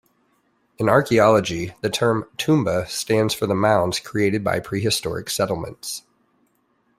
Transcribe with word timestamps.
In 0.79 0.89
archaeology 0.89 1.75
the 1.81 1.89
term 1.91 2.27
Toumba 2.35 2.87
stands 2.87 3.35
for 3.35 3.45
the 3.45 3.53
mounds 3.53 3.99
created 3.99 4.43
by 4.43 4.59
prehistoric 4.59 5.29
settlements. 5.29 6.01